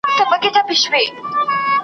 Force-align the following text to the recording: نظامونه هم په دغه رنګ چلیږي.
نظامونه 0.03 0.19
هم 0.29 0.31
په 0.31 0.35
دغه 0.43 0.59
رنګ 0.67 0.69
چلیږي. 0.83 1.11